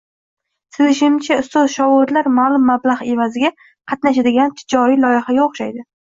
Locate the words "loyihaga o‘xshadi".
5.05-5.85